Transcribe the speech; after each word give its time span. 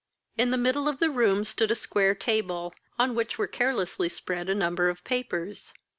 In 0.35 0.49
the 0.49 0.57
middle 0.57 0.87
of 0.87 0.97
the 0.97 1.11
room 1.11 1.43
stood 1.43 1.69
a 1.69 1.75
square 1.75 2.15
table, 2.15 2.73
on 2.97 3.13
which 3.13 3.37
were 3.37 3.45
carelessly 3.45 4.09
spread 4.09 4.49
a 4.49 4.55
number 4.55 4.89
of 4.89 5.03
papers. 5.03 5.75